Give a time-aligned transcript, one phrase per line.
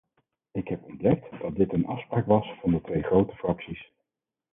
[0.51, 3.91] Ik heb ontdekt dat dit een afspraak was van de twee grote fracties.